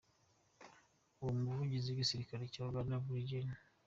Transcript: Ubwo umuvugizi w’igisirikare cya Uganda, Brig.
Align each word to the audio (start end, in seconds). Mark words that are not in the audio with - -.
Ubwo 1.17 1.27
umuvugizi 1.39 1.87
w’igisirikare 1.89 2.43
cya 2.53 2.61
Uganda, 2.69 3.03
Brig. 3.05 3.31